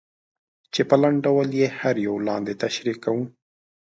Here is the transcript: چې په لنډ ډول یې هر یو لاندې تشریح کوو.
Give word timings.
چې 0.73 0.81
په 0.89 0.95
لنډ 1.01 1.17
ډول 1.25 1.49
یې 1.59 1.67
هر 1.79 1.95
یو 2.07 2.15
لاندې 2.27 2.53
تشریح 2.63 2.97
کوو. 3.03 3.23